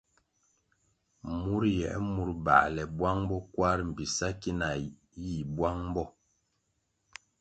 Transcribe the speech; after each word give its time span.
Mur 1.41 1.63
yie 1.77 1.91
mur 2.13 2.29
bale 2.45 2.83
bwang 2.97 3.21
bo 3.29 3.37
kwar 3.53 3.79
bi 3.95 4.05
sa 4.17 4.27
ki 4.41 4.51
na 4.59 4.69
yih 5.23 5.41
bwang 5.55 5.83
bo. 5.93 6.03